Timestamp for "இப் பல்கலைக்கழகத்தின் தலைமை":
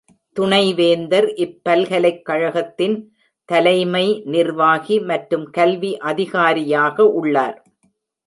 1.35-4.05